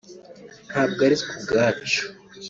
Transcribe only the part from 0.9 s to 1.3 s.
ari